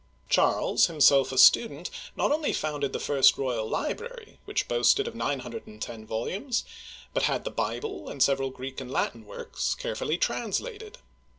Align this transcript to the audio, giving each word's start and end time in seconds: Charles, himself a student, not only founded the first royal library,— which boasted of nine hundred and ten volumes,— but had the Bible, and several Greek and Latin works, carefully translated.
Charles, 0.29 0.87
himself 0.87 1.31
a 1.31 1.37
student, 1.37 1.91
not 2.15 2.31
only 2.31 2.53
founded 2.53 2.91
the 2.91 2.99
first 2.99 3.37
royal 3.37 3.69
library,— 3.69 4.39
which 4.45 4.67
boasted 4.67 5.07
of 5.07 5.13
nine 5.13 5.41
hundred 5.41 5.67
and 5.67 5.79
ten 5.79 6.07
volumes,— 6.07 6.63
but 7.13 7.21
had 7.29 7.43
the 7.43 7.51
Bible, 7.51 8.09
and 8.09 8.23
several 8.23 8.49
Greek 8.49 8.81
and 8.81 8.89
Latin 8.89 9.27
works, 9.27 9.75
carefully 9.75 10.17
translated. 10.17 10.97